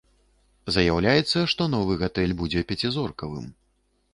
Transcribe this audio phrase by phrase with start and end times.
[0.77, 3.45] Заяўляецца, што новы гатэль будзе пяцізоркавым.